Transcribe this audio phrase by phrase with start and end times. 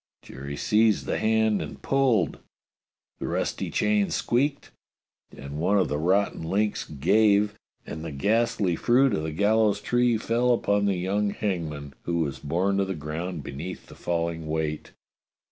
[0.23, 2.39] Jerry seized the hand and pulled.
[3.19, 4.71] The rusty chain squeaked,
[5.37, 10.17] and one of the rotten links "gave," and the ghastly fruit of the gallows tree
[10.17, 14.91] fell upon the young hangman, who was borne to the ground beneath the falling weight.